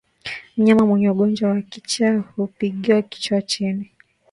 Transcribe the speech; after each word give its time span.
Mnyama 0.57 0.83
mwenye 0.85 1.07
ugonjwa 1.09 1.49
wa 1.49 1.61
kichaa 1.71 2.23
hupigiza 2.35 3.01
kichwa 3.01 3.41
chini 3.51 3.91